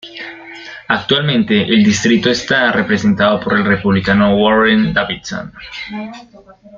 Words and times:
Actualmente 0.87 1.61
el 1.61 1.83
distrito 1.83 2.31
está 2.31 2.71
representado 2.71 3.39
por 3.39 3.53
el 3.55 3.63
Republicano 3.65 4.35
Warren 4.35 4.91
Davidson. 4.93 5.53